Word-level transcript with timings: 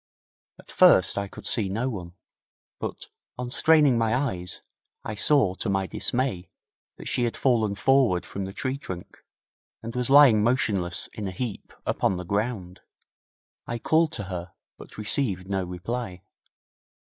At 0.57 0.71
first 0.71 1.15
I 1.19 1.27
could 1.27 1.45
see 1.45 1.69
no 1.69 1.87
one, 1.87 2.13
but, 2.79 3.09
on 3.37 3.51
straining 3.51 3.99
my 3.99 4.15
eyes, 4.15 4.63
I 5.03 5.13
saw, 5.13 5.53
to 5.53 5.69
my 5.69 5.85
dismay, 5.85 6.49
that 6.97 7.07
she 7.07 7.25
had 7.25 7.37
fallen 7.37 7.75
forward 7.75 8.25
from 8.25 8.45
the 8.45 8.51
tree 8.51 8.79
trunk, 8.79 9.23
and 9.83 9.95
was 9.95 10.09
lying 10.09 10.43
motionless 10.43 11.07
in 11.13 11.27
a 11.27 11.31
heap 11.31 11.71
upon 11.85 12.17
the 12.17 12.25
ground. 12.25 12.81
I 13.67 13.77
called 13.77 14.11
to 14.13 14.23
her, 14.23 14.53
but 14.75 14.97
received 14.97 15.47
no 15.47 15.63
reply. 15.65 16.23